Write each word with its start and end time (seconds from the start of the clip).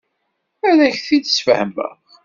Ad 0.69 0.79
ak-t-id-sfehmeɣ. 0.87 1.93